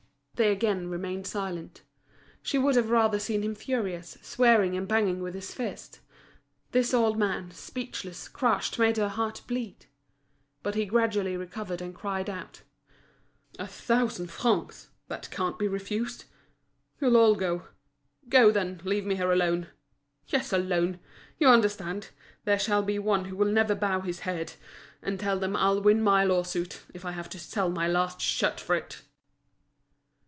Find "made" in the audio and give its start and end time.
8.79-8.97